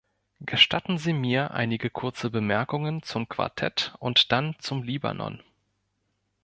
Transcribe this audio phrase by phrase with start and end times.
[0.39, 5.43] Gestatten Sie mir einige kurze Bemerkungen zum Quartett und dann zum Libanon.